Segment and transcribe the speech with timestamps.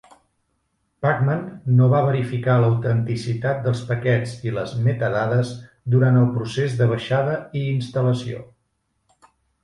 [1.05, 1.41] Pacman
[1.79, 5.51] no va verificar l'autenticitat dels paquets i les metadades
[5.97, 8.41] durant el procés de baixada i instal·lació.